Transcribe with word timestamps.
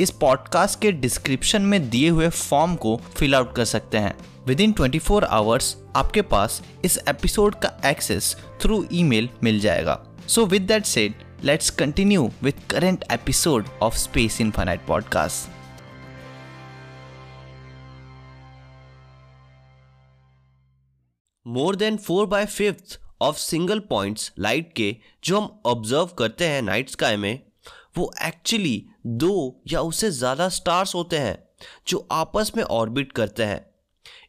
इस 0.00 0.10
पॉडकास्ट 0.10 0.80
के 0.80 0.92
डिस्क्रिप्शन 0.92 1.62
में 1.62 1.90
दिए 1.90 2.08
हुए 2.08 2.28
फॉर्म 2.28 2.74
को 2.74 2.96
फिल 2.96 3.34
आउट 3.34 3.54
कर 3.54 3.64
सकते 3.64 3.98
हैं। 3.98 4.14
With 4.46 4.60
in 4.60 4.72
twenty 4.72 4.98
four 4.98 5.24
hours 5.24 5.76
आपके 5.96 6.22
पास 6.22 6.62
इस 6.84 6.98
एपिसोड 7.08 7.54
का 7.54 7.80
एक्सेस 7.86 8.36
थ्रू 8.60 8.86
ईमेल 8.92 9.28
मिल 9.42 9.60
जाएगा। 9.60 10.04
So 10.28 10.46
with 10.46 10.62
that 10.62 10.84
said 10.84 11.14
let's 11.44 11.70
continue 11.70 12.30
with 12.42 12.54
current 12.70 13.04
episode 13.12 13.66
of 13.82 13.96
Space 13.96 14.40
Infinite 14.40 14.86
podcast 14.86 15.50
more 21.46 21.76
than 21.76 21.96
four 21.96 22.26
by 22.26 22.46
fifth 22.46 23.00
of 23.20 23.36
single 23.36 23.78
points 23.78 24.32
light 24.38 24.72
के 24.72 24.96
जो 25.24 25.40
हम 25.40 25.60
observe 25.66 26.06
करते 26.06 26.48
हैं 26.48 26.62
नाइट 26.62 26.90
स्काई 26.90 27.16
में, 27.16 27.40
वो 27.98 28.12
एक्चुअली 28.24 28.86
दो 29.08 29.62
या 29.68 29.80
उससे 29.80 30.10
ज़्यादा 30.10 30.48
स्टार्स 30.48 30.94
होते 30.94 31.18
हैं, 31.18 31.38
जो 31.88 32.06
आपस 32.12 32.52
में 32.56 32.62
ऑर्बिट 32.64 33.12
करते 33.12 33.44
हैं। 33.44 33.64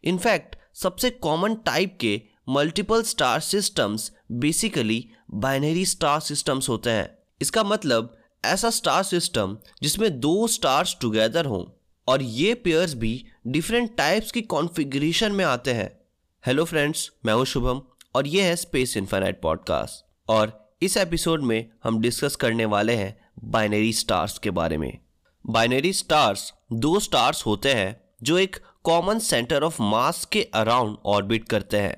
इनफैक्ट 0.04 0.56
सबसे 0.76 1.10
कॉमन 1.10 1.56
टाइप 1.66 1.98
के 2.02 2.22
multiple 2.50 3.02
star 3.04 3.40
systems 3.40 4.12
basically 4.34 5.04
binary 5.34 5.86
star 5.86 6.20
systems 6.20 6.70
होते 6.70 6.90
हैं। 6.90 7.10
इसका 7.42 7.64
मतलब 7.64 8.16
ऐसा 8.44 8.70
स्टार 8.70 9.04
सिस्टम 9.04 9.58
जिसमें 9.82 10.20
दो 10.20 10.48
स्टार्स 10.48 10.96
टुगेदर 11.02 11.46
हों, 11.46 11.64
और 12.08 12.22
ये 12.22 12.54
पेयर्स 12.56 12.94
भी 12.94 13.24
डिफरेंट 13.48 13.96
टाइप्स 13.98 14.32
की 14.32 14.42
कॉन्फ़िगरेशन 14.44 15.32
में 15.32 15.46
आते 15.46 15.74
हैं। 15.74 15.92
हेलो 16.44 16.66
फ्रेंड्स 16.66 17.12
मैं 17.26 17.34
हूँ 17.34 17.46
शुभम, 17.46 17.82
और 18.16 18.28
ये 18.28 18.44
है 18.44 18.56
स्पेस 18.56 18.98
इन्फाइनाइट 18.98 19.42
पॉडकास्ट 19.42 20.06
और 20.28 20.78
इस 20.82 20.98
एपिसोड 20.98 21.42
में 21.42 21.70
हम 21.84 22.00
डिस्कस 22.02 22.36
करने 22.36 22.66
वाले 22.68 22.96
हैं 22.96 23.16
बाइनरी 23.38 23.94
स्टार्स 23.94 24.38
के 24.38 24.52
बारे 24.52 24.78
में। 24.78 24.98
बाइनरी 25.46 25.94
स्टार्स 25.94 26.54
दो 26.74 27.00
स्टार्स 27.00 27.46
होते 27.46 27.74
हैं 27.74 27.96
जो 28.24 28.38
एक 28.38 28.56
कॉमन 28.84 29.20
सेंटर 29.20 29.64
ऑफ़ 29.64 29.82
मास 29.82 30.26
के 30.26 30.44
अराउंड 30.54 30.98
ऑर्बिट 31.06 31.48
करते 31.50 31.78
हैं। 31.78 31.96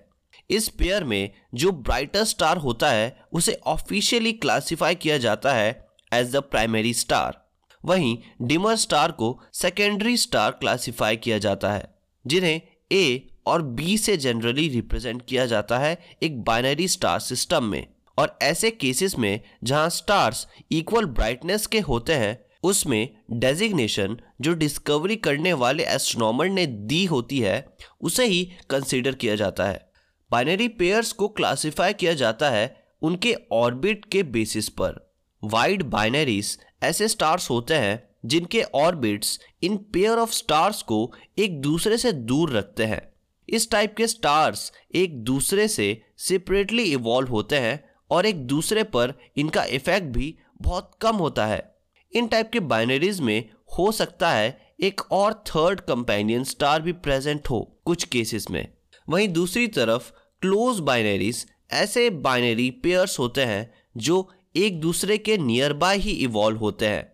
इस 0.49 0.67
पेयर 0.69 1.03
में 1.03 1.31
जो 1.53 1.71
ब्राइटर 1.71 2.23
स्टार 2.23 2.57
होता 2.57 2.89
है, 2.91 3.19
उसे 3.33 3.59
ऑफिशियली 3.65 4.33
क्लासिफाई 4.33 4.95
किया 4.95 5.17
जाता 5.17 5.53
है 5.53 5.87
एज 6.13 6.31
द 6.31 6.37
प्राइमरी 6.41 6.93
स्टार। 6.93 7.47
वहीं 7.85 8.17
डिमर 8.41 8.75
स्टार 8.75 9.11
को 9.11 9.39
सेकेंडरी 9.53 10.17
स्टार 10.17 10.51
क्लासिफाई 10.51 11.17
किया 11.17 11.37
जाता 11.37 11.71
है, 11.71 11.93
जिन्हें 12.27 12.61
ए 12.91 13.29
और 13.45 13.61
बी 13.61 13.97
से 13.97 14.17
जनरली 14.17 14.67
रिप्रेजेंट 14.69 15.21
किया 15.29 15.45
जाता 15.45 15.77
है 15.79 15.97
एक 16.23 16.41
बाइनरी 16.43 16.87
स्टार 16.87 17.19
सिस्टम 17.19 17.63
में। 17.63 17.85
और 18.19 18.37
ऐसे 18.41 18.71
केसेस 18.71 19.17
में 19.17 19.39
जहाँ 19.63 19.89
स्टार्स 19.89 20.47
इक्वल 20.71 21.05
ब्राइटनेस 21.05 21.67
के 21.67 21.79
होते 21.79 22.13
हैं, 22.13 22.45
उसमें 22.63 23.09
डेजिग्नेशन 23.31 24.17
जो 24.41 24.53
डिस्कवरी 24.53 25.15
करने 25.15 25.53
वाले 25.53 25.83
एस्ट्रोनॉमर 25.83 26.49
ने 26.49 26.65
दी 26.65 27.05
होती 27.05 27.39
है, 27.39 27.75
उसे 28.01 28.25
ही 28.25 28.51
कंसीडर 28.69 29.15
किया 29.15 29.35
जाता 29.35 29.65
है। 29.65 29.91
बाइनरी 30.31 30.67
पेयर्स 30.67 31.11
को 31.11 31.27
क्लासिफाई 31.27 31.93
किया 31.93 32.13
जाता 32.13 32.49
है 32.49 32.83
उनके 33.01 33.35
ऑर्बिट 33.51 34.05
के 34.05 34.23
बेसिस 34.23 34.69
पर। 34.69 35.13
वाइड 35.43 35.83
बाइनरीज 35.83 36.59
ऐसे 36.83 37.07
स्टार्स 37.07 37.49
होते 37.49 37.73
हैं 37.73 38.03
जिनके 38.25 38.61
ऑर्बिट्स 38.61 39.39
इन 39.63 39.77
पेयर 39.77 40.17
ऑफ़ 40.17 40.31
स्टार्स 40.31 40.81
को 40.81 41.11
एक 41.37 41.61
दूसरे 41.61 41.97
से 41.97 42.11
दूर 42.11 42.51
रखते 42.51 42.85
हैं। 42.85 43.01
इस 43.49 43.71
टाइप 43.71 43.95
के 43.97 44.07
स्टार्स 44.07 44.71
एक 44.95 45.23
दूसरे 45.23 45.67
से 45.67 46.01
सेपरेटली 46.17 46.83
इवॉल्व 46.83 47.29
होते 47.29 47.55
हैं 47.55 47.88
और 48.11 48.25
एक 48.25 48.45
दूसरे 48.47 48.83
पर 48.83 49.13
इनका 49.37 49.63
इफ़ेक्ट 49.63 50.07
भी 50.07 50.35
बहुत 50.61 50.91
कम 51.01 51.15
होता 51.15 51.45
है। 51.45 51.75
इन 52.13 52.27
टाइप 52.27 52.49
के 52.51 52.59
बाइनरीज 52.59 53.19
में 53.19 53.49
हो 53.77 53.91
सकता 53.91 54.31
है 54.31 54.57
एक 54.79 55.01
और 55.11 55.33
थर्ड 55.47 55.79
कंपेनियन 55.79 56.43
स्टार 56.43 56.81
भी 56.81 56.91
प्रेजेंट 56.91 57.49
हो 57.49 57.61
कुछ 57.85 58.03
केसेस 58.03 58.49
में। 58.51 58.67
वहीं 59.09 59.27
दूसरी 59.27 59.67
तरफ़ 59.67 60.11
क्लोज 60.41 60.79
बाइनरीज 60.79 61.45
ऐसे 61.71 62.09
बाइनरी 62.09 62.69
पेयर्स 62.71 63.19
होते 63.19 63.41
हैं 63.41 63.71
जो 63.97 64.29
एक 64.55 64.79
दूसरे 64.81 65.17
के 65.17 65.37
नियर 65.37 65.73
बाय 65.73 65.97
ही 65.97 66.11
इवॉल्व 66.11 66.57
होते 66.57 66.87
हैं 66.87 67.11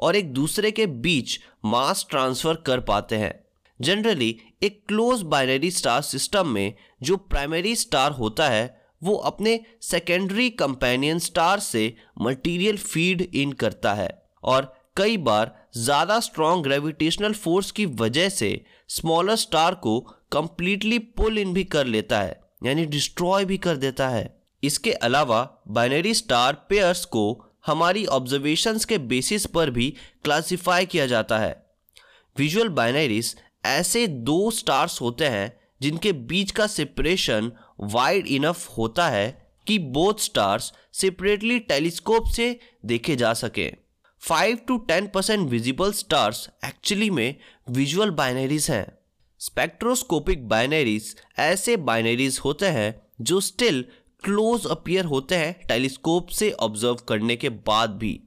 और 0.00 0.16
एक 0.16 0.32
दूसरे 0.32 0.70
के 0.70 0.86
बीच 0.86 1.38
मास 1.64 2.06
ट्रांसफ़र 2.10 2.54
कर 2.56 2.80
पाते 2.80 3.16
हैं। 3.16 3.32
जनरली 3.80 4.36
एक 4.62 4.82
क्लोज 4.88 5.22
बाइनरी 5.22 5.70
स्टार 5.70 6.02
सिस्टम 6.02 6.48
में 6.48 6.74
जो 7.02 7.16
प्राइमरी 7.16 7.74
स्टार 7.76 8.12
होता 8.12 8.48
है 8.48 8.83
वो 9.04 9.14
अपने 9.28 9.58
सेकेंडरी 9.82 10.48
कंपेनियन 10.50 11.18
स्टार 11.18 11.60
से 11.60 11.92
मटेरियल 12.20 12.76
फ़ीड 12.76 13.22
इन 13.34 13.52
करता 13.52 13.94
है 13.94 14.08
और 14.44 14.72
कई 14.96 15.16
बार 15.18 15.54
ज़्यादा 15.76 16.18
स्ट्रॉन्ग 16.20 16.64
ग्रेविटेशनल 16.64 17.32
फोर्स 17.34 17.70
की 17.70 17.86
वजह 17.96 18.28
से 18.28 18.50
स्मॉलर 18.90 19.36
स्टार 19.36 19.74
को 19.76 19.98
कंप्लीटली 20.32 20.98
पुल 20.98 21.38
इन 21.38 21.52
भी 21.54 21.64
कर 21.66 21.86
लेता 21.86 22.20
है, 22.20 22.38
यानी 22.64 22.84
डिस्ट्रॉय 22.86 23.44
भी 23.44 23.58
कर 23.58 23.76
देता 23.76 24.08
है। 24.08 24.28
इसके 24.62 24.92
अलावा 24.92 25.42
बाइनरी 25.68 26.14
स्टार 26.14 26.52
पेयर्स 26.68 27.04
को 27.06 27.24
हमारी 27.66 28.04
ऑब्जर्वेशंस 28.06 28.84
के 28.84 28.98
बेसिस 29.00 29.46
पर 29.46 29.70
भी 29.70 29.90
क्लासिफाई 30.24 30.86
किया 30.86 31.06
जाता 31.06 31.38
है। 31.38 31.52
विजुअल 32.36 32.68
बाइनरीज 32.70 33.34
ऐसे 33.66 34.06
दो 34.06 34.50
स्टार्स 34.52 35.00
होते 35.00 35.24
हैं 35.26 35.52
जिनके 35.80 36.12
बीच 36.24 36.50
का 36.50 36.66
सेपरेशन 36.66 37.50
वाइड 37.78 38.26
इनफ 38.26 38.68
होता 38.78 39.08
है 39.08 39.52
कि 39.66 39.78
बोथ 39.78 40.14
स्टार्स 40.14 40.72
सेपरेटली 40.92 41.58
टेलीस्कोप 41.58 42.26
से 42.26 42.58
देखे 42.84 43.16
जा 43.16 43.32
सके। 43.34 43.70
Five 44.22 44.58
to 44.68 44.76
ten 44.78 45.06
percent 45.06 45.48
visible 45.50 45.92
stars 45.92 46.48
actually 46.64 47.10
में 47.10 47.34
विजुअल 47.70 48.10
बाइनरीज 48.10 48.70
हैं। 48.70 48.86
स्पेक्ट्रोस्कोपिक 49.40 50.48
बाइनरीज 50.48 51.14
ऐसे 51.38 51.76
बाइनरीज 51.76 52.38
होते 52.44 52.66
हैं 52.66 52.94
जो 53.20 53.40
स्टिल 53.40 53.84
क्लोज 54.24 54.66
अपियर 54.66 55.04
होते 55.04 55.34
हैं 55.34 55.66
टेलीस्कोप 55.68 56.28
से 56.28 56.50
ऑब्ज़र्व 56.50 56.94
करने 57.08 57.36
के 57.36 57.48
बाद 57.48 57.90
भी। 57.90 58.20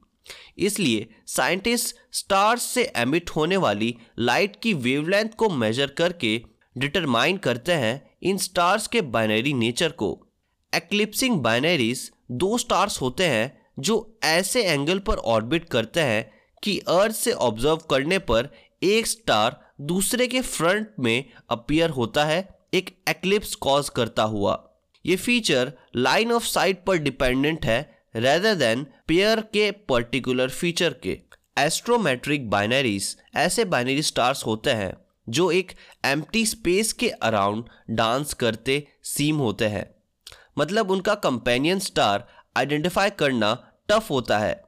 इसलिए 0.58 1.08
साइंटिस्ट 1.26 1.96
स्टार्स 2.12 2.62
से 2.62 2.92
एमिट 2.96 3.30
होने 3.30 3.56
वाली 3.56 3.94
लाइट 4.18 4.56
की 4.62 4.74
वेवलेंथ 4.74 5.28
को 5.28 5.48
मेजर 5.48 5.86
करके 5.86 6.36
डिटरमाइन 6.78 7.36
करते 7.36 7.72
हैं 7.72 8.00
इन 8.22 8.36
स्टार्स 8.38 8.86
के 8.86 9.00
बाइनरी 9.00 9.52
नेचर 9.52 9.88
को। 9.92 10.26
एक्लिप्सिंग 10.72 11.36
बाइनरीज 11.36 12.10
दो 12.30 12.58
स्टार्स 12.58 13.00
होते 13.00 13.26
हैं 13.26 13.56
जो 13.78 14.18
ऐसे 14.24 14.62
एंगल 14.64 14.98
पर 14.98 15.16
ऑर्बिट 15.26 15.68
करते 15.68 16.00
हैं 16.00 16.30
कि 16.62 16.78
अर्थ 16.78 17.14
से 17.14 17.32
ऑब्ज़र्व 17.32 17.76
करने 17.90 18.18
पर 18.18 18.48
एक 18.82 19.06
स्टार 19.06 19.60
दूसरे 19.80 20.26
के 20.26 20.40
फ्रंट 20.40 20.88
में 21.00 21.24
अपियर 21.50 21.90
होता 21.90 22.24
है, 22.24 22.48
एक 22.74 22.90
एक्लिप्स 23.08 23.54
कॉज 23.54 23.88
करता 23.88 24.22
हुआ। 24.22 24.62
ये 25.04 25.16
फीचर 25.16 25.72
लाइन 25.96 26.32
ऑफ़ 26.32 26.44
साइट 26.44 26.84
पर 26.84 26.96
डिपेंडेंट 26.96 27.66
है 27.66 27.80
रेदर 28.16 28.54
देन 28.54 28.86
पेयर 29.08 29.40
के 29.40 29.70
पर्टिकुलर 29.70 30.48
फीचर 30.48 30.94
के। 31.02 31.18
एस्ट्रोमेट्रिक 31.58 32.48
बाइनरीज 32.50 33.16
ऐसे 33.36 33.64
बाइनरी 33.64 34.02
स्टार्स 34.02 34.46
होते 34.46 34.70
हैं। 34.70 34.92
जो 35.28 35.50
एक 35.50 35.72
एम्प्टी 36.04 36.44
स्पेस 36.46 36.92
के 36.92 37.08
अराउंड 37.08 37.64
डांस 37.90 38.34
करते 38.34 38.86
सीम 39.04 39.36
होते 39.36 39.66
हैं। 39.66 39.88
मतलब 40.58 40.90
उनका 40.90 41.14
कंपेनियन 41.14 41.78
स्टार 41.78 42.26
आइडेंटिफाई 42.56 43.10
करना 43.10 43.52
टफ 43.88 44.10
होता 44.10 44.38
है। 44.38 44.60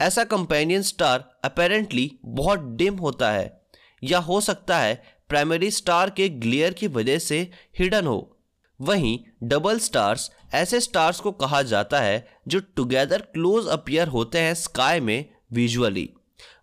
ऐसा 0.00 0.24
कंपेनियन 0.24 0.82
स्टार 0.82 1.24
अपेरेंटली 1.44 2.10
बहुत 2.24 2.64
डिम 2.76 2.96
होता 2.96 3.30
है, 3.30 3.60
या 4.02 4.18
हो 4.18 4.40
सकता 4.40 4.78
है 4.78 5.02
प्राइमरी 5.28 5.70
स्टार 5.70 6.10
के 6.10 6.28
ग्लेयर 6.28 6.72
की 6.72 6.86
वजह 6.88 7.18
से 7.18 7.40
हिडन 7.78 8.06
हो। 8.06 8.36
वहीं 8.80 9.18
डबल 9.42 9.78
स्टार्स 9.78 10.30
ऐसे 10.54 10.80
स्टार्स 10.80 11.20
को 11.20 11.32
कहा 11.32 11.62
जाता 11.62 12.00
है 12.00 12.28
जो 12.48 12.60
टुगेदर 12.76 13.22
क्लोज 13.22 13.66
अपियर 13.66 14.08
होते 14.08 14.38
हैं 14.38 14.54
स्काई 14.54 15.00
में 15.00 15.24
विजुअली 15.52 16.08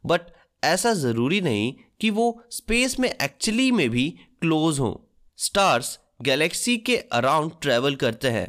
बट 0.05 0.21
ऐसा 0.63 0.93
ज़रूरी 0.93 1.41
नहीं 1.41 1.73
कि 2.01 2.09
वो 2.09 2.43
स्पेस 2.51 2.99
में 2.99 3.09
एक्चुअली 3.09 3.71
में 3.71 3.89
भी 3.89 4.09
क्लोज 4.41 4.79
हों। 4.79 4.95
स्टार्स 5.37 5.99
गैलेक्सी 6.21 6.77
के 6.77 6.97
अराउंड 6.97 7.51
ट्रेवल 7.61 7.95
करते 7.95 8.29
हैं 8.29 8.47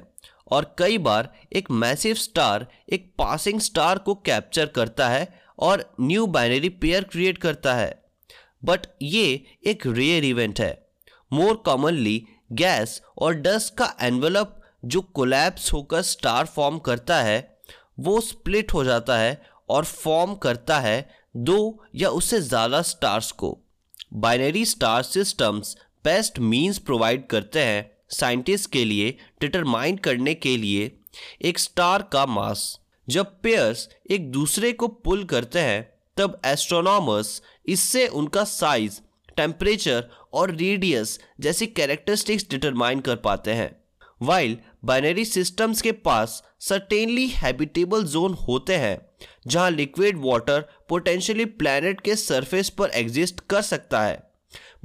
और 0.51 0.75
कई 0.79 0.99
बार 0.99 1.33
एक 1.53 1.71
मैसिव 1.71 2.15
स्टार 2.15 2.67
एक 2.93 3.13
पासिंग 3.19 3.61
स्टार 3.61 3.99
को 3.99 4.15
कैप्चर 4.15 4.67
करता 4.67 5.09
है 5.09 5.41
और 5.59 5.95
न्यू 6.01 6.27
बाइनरी 6.27 6.69
पेयर 6.69 7.05
क्रिएट 7.05 7.39
करता 7.39 7.75
है। 7.75 8.05
बट 8.65 8.87
ये 9.03 9.45
एक 9.67 9.87
रेयर 9.87 10.25
इवेंट 10.25 10.61
है। 10.61 10.87
मोर 11.33 11.55
कॉमनली 11.55 12.27
गैस 12.53 13.03
और 13.19 13.35
डस्ट 13.35 13.75
का 13.75 13.95
एनवलप 14.01 14.61
जो 14.85 15.01
कोलैप्स 15.01 15.73
होकर 15.73 16.03
स्टार 16.03 16.47
फॉर्म 16.47 16.79
करता 16.79 17.23
है, 17.23 17.59
वो 18.01 18.21
स्प्लिट 18.21 18.73
हो 18.73 18.85
जाता 18.85 19.19
है 19.19 19.43
और 19.69 19.85
फॉर्म 19.85 20.35
करता 20.35 20.79
है 20.81 21.24
दो 21.35 21.85
या 21.95 22.09
उससे 22.09 22.41
ज़्यादा 22.41 22.81
स्टार्स 22.83 23.31
को। 23.33 23.59
Binary 24.15 24.65
star 24.65 25.03
systems 25.03 25.77
best 26.05 26.39
means 26.41 26.79
provide 26.79 27.27
करते 27.27 27.61
हैं 27.61 27.91
साइंटिस्ट 28.11 28.71
के 28.71 28.85
लिए 28.85 29.17
डिटरमाइन 29.41 29.97
करने 29.97 30.35
के 30.35 30.57
लिए 30.57 30.91
एक 31.43 31.59
स्टार 31.59 32.03
का 32.13 32.25
मास 32.27 32.79
जब 33.09 33.41
पेयर्स 33.43 33.89
एक 34.11 34.31
दूसरे 34.33 34.73
को 34.73 34.89
पुल 34.89 35.25
करते 35.25 35.61
हैं, 35.61 35.83
तब 36.17 36.41
एस्ट्रोनॉमर्स 36.47 37.41
इससे 37.67 38.07
उनका 38.09 38.45
साइज़ 38.45 39.01
टेम्परेचर 39.37 40.09
और 40.35 40.51
रेडियस 40.51 41.19
जैसी 41.41 41.67
कैरेक्टरिस्टिक्स 41.69 42.47
डिटरमाइन 42.51 43.01
कर 43.01 43.17
पाते 43.17 43.53
हैं। 43.53 43.71
वाइल 44.21 44.57
बाइनरी 44.85 45.25
सिस्टम्स 45.25 45.81
के 45.83 45.93
पास 45.93 46.43
सर्टेनली 46.61 47.27
हैबिटेबल 47.29 48.05
जोन 48.07 48.35
होते 48.49 48.77
हैं 48.77 48.97
जहाँ 49.47 49.71
लिक्विड 49.71 50.19
वाटर 50.19 50.61
पोटेंशियली 50.89 51.45
प्लैनेट 51.45 52.01
के 52.01 52.17
सरफेस 52.17 52.69
पर 52.69 52.91
एग्जिस्ट 52.91 53.41
कर 53.51 53.63
सकता 53.63 54.03
है। 54.03 54.23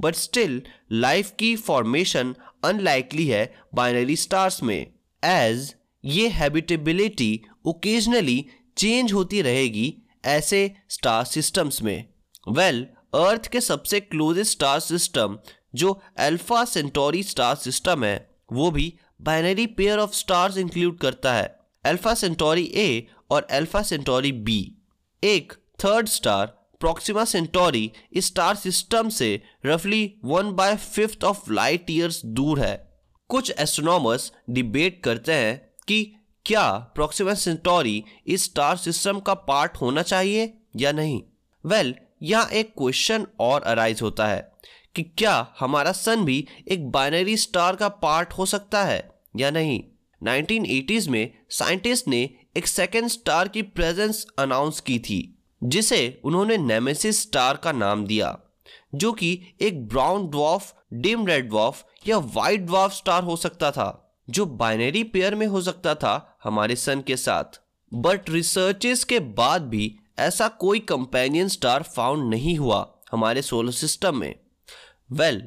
बट 0.00 0.14
स्टिल 0.14 0.62
लाइफ 0.92 1.32
की 1.38 1.54
फॉर्मेशन 1.56 2.34
अनलाइकली 2.64 3.26
है 3.26 3.44
बाइनरी 3.74 4.16
स्टार्स 4.16 4.62
में 4.62 4.86
एज 5.24 5.74
ये 6.04 6.28
हैबिटेबिलिटी 6.28 7.40
ओकेजनली 7.66 8.44
चेंज 8.76 9.12
होती 9.12 9.42
रहेगी 9.42 9.94
ऐसे 10.24 10.70
स्टार 10.88 11.24
सिस्टम्स 11.24 11.82
में। 11.82 12.04
वेल 12.48 12.80
well, 12.80 13.28
अर्थ 13.28 13.46
के 13.46 13.60
सबसे 13.60 14.00
क्लोजेस्ट 14.00 14.52
स्टार 14.52 14.80
सिस्टम 14.80 15.38
जो 15.74 16.00
अल्फ़ा 16.18 16.64
सेंटोरी 16.64 17.22
स्टार 17.22 17.54
सिस्टम 17.54 18.04
है 18.04 18.30
वो 18.52 18.70
भी 18.70 18.92
binary 19.22 19.66
pair 19.66 19.98
of 19.98 20.14
stars 20.14 20.56
include 20.58 20.98
करता 20.98 21.32
है। 21.34 21.56
अल्फ़ा 21.84 22.14
सेंटोरी 22.14 22.64
ए 22.74 23.06
और 23.30 23.46
अल्फ़ा 23.50 23.82
सेंटोरी 23.82 24.32
बी 24.32 24.74
एक 25.24 25.52
थर्ड 25.52 26.08
स्टार 26.08 26.46
प्रोक्सिमा 26.80 27.24
सेंटोरी 27.24 27.92
इस 28.12 28.26
स्टार 28.26 28.56
सिस्टम 28.56 29.08
से 29.08 29.42
रफली 29.66 30.14
one 30.24 30.52
by 30.52 30.76
fifth 30.76 31.24
of 31.24 31.52
light 31.52 31.90
years 31.90 32.26
दूर 32.26 32.60
है। 32.60 33.02
कुछ 33.28 33.52
एस्ट्रोनॉमर्स 33.58 34.32
डिबेट 34.50 35.02
करते 35.02 35.32
हैं 35.32 35.70
कि 35.88 36.12
क्या 36.46 36.72
प्रोक्सिमा 36.78 37.34
सेंटोरी 37.34 38.04
इस 38.26 38.44
स्टार 38.44 38.76
सिस्टम 38.76 39.20
का 39.20 39.34
पार्ट 39.34 39.76
होना 39.76 40.02
चाहिए 40.02 40.54
या 40.76 40.92
नहीं। 40.92 41.22
वेल 41.66 41.92
well, 41.92 42.04
यहाँ 42.22 42.46
एक 42.46 42.72
क्वेश्चन 42.78 43.26
और 43.40 43.62
अराइज 43.62 44.02
होता 44.02 44.26
है 44.26 44.52
कि 44.94 45.02
क्या 45.02 45.54
हमारा 45.60 45.92
सन 45.92 46.24
भी 46.24 46.48
एक 46.68 46.90
बाइनरी 46.90 47.36
स्टार 47.36 47.76
का 47.76 47.88
पार्ट 47.88 48.32
हो 48.32 48.46
सकता 48.46 48.84
है 48.84 49.10
या 49.36 49.50
नहीं। 49.50 49.82
1980s 50.24 51.08
में 51.08 51.38
साइंटिस्ट 51.50 52.08
ने 52.08 52.30
एक 52.56 52.66
सेकेंड 52.66 53.08
स्टार 53.08 53.48
की 53.48 53.62
प्रेजेंस 53.62 54.26
अनाउंस 54.38 54.80
की 54.80 54.98
थी, 54.98 55.38
जिसे 55.64 56.20
उन्होंने 56.24 56.56
नेमेसिस 56.56 57.22
स्टार 57.22 57.56
का 57.56 57.72
नाम 57.72 58.04
दिया, 58.06 58.38
जो 58.94 59.12
कि 59.12 59.40
एक 59.60 59.88
brown 59.88 60.26
dwarf 60.28 60.74
dim 60.92 61.26
red 61.26 61.48
dwarf 61.48 61.86
या 62.08 62.18
वाइट 62.18 62.60
ड्वार्फ 62.60 62.92
स्टार 62.92 63.22
हो 63.22 63.36
सकता 63.36 63.70
था, 63.70 64.16
जो 64.30 64.46
बाइनरी 64.46 65.04
पेयर 65.04 65.34
में 65.34 65.46
हो 65.46 65.62
सकता 65.62 65.94
था 65.94 66.38
हमारे 66.44 66.76
सन 66.76 67.00
के 67.00 67.16
साथ। 67.16 67.60
बट 67.94 68.30
रिसर्चेस 68.30 69.04
के 69.04 69.18
बाद 69.20 69.62
भी 69.62 69.98
ऐसा 70.18 70.48
कोई 70.48 70.78
कंपेनियन 70.78 71.48
स्टार 71.48 71.82
फाउंड 71.82 72.30
नहीं 72.30 72.56
हुआ 72.58 72.98
हमारे 73.12 73.42
सोलर 73.42 73.72
सिस्टम 73.72 74.16
में। 74.16 74.34
Well 75.12 75.42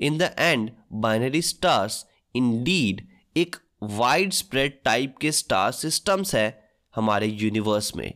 in 0.00 0.18
the 0.18 0.34
end 0.38 0.70
binary 0.92 1.42
stars 1.42 2.06
indeed 2.34 3.06
एक 3.36 3.56
वाइड 3.82 4.32
स्प्रेड 4.32 4.72
टाइप 4.84 5.14
के 5.20 5.30
स्टार 5.32 5.70
सिस्टम्स 5.72 6.34
है 6.34 6.62
हमारे 6.96 7.26
यूनिवर्स 7.26 7.96
में। 7.96 8.12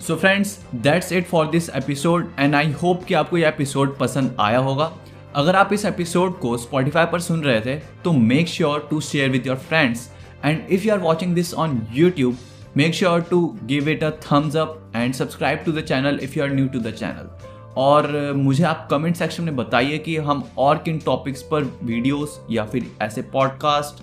So 0.00 0.16
friends 0.16 0.58
that's 0.74 1.12
it 1.12 1.26
for 1.26 1.46
this 1.46 1.68
episode 1.70 2.32
and 2.38 2.54
I 2.54 2.72
hope 2.72 3.04
कि 3.04 3.14
आपको 3.14 3.38
यह 3.38 3.48
एपिसोड 3.48 3.98
पसंद 3.98 4.36
आया 4.40 4.58
होगा। 4.58 4.92
अगर 5.34 5.56
आप 5.56 5.72
इस 5.72 5.84
एपिसोड 5.84 6.38
को 6.38 6.56
स्पॉटिफाई 6.56 7.06
पर 7.06 7.20
सुन 7.20 7.40
रहे 7.40 7.60
थे 7.60 7.74
तो 8.04 8.12
make 8.12 8.48
sure 8.48 8.86
to 8.90 9.00
share 9.00 9.30
with 9.30 9.46
your 9.46 9.56
friends 9.56 10.08
and 10.44 10.68
if 10.70 10.84
you 10.84 10.92
are 10.92 10.98
watching 10.98 11.34
this 11.34 11.54
on 11.54 11.86
YouTube 11.92 12.36
make 12.76 12.94
sure 12.94 13.20
to 13.20 13.58
give 13.64 13.88
it 13.88 14.04
a 14.04 14.10
thumbs 14.10 14.56
up 14.56 14.92
and 14.96 15.14
subscribe 15.14 15.58
to 15.58 15.72
the 15.72 15.80
channel 15.80 16.20
if 16.22 16.38
you 16.38 16.44
are 16.44 16.50
new 16.50 16.66
to 16.66 16.78
the 16.78 16.90
channel 16.90 17.30
और 17.76 18.32
मुझे 18.36 18.64
आप 18.64 18.88
comment 18.90 19.16
section 19.16 19.44
में 19.44 19.56
बताइए 19.56 19.98
कि 19.98 20.16
हम 20.16 20.48
और 20.58 20.78
किन 20.78 20.98
topics 20.98 21.42
पर 21.42 21.64
वीडियोस 21.82 22.40
या 22.50 22.64
फिर 22.64 22.92
ऐसे 23.02 23.22
पॉडकास्ट 23.22 24.02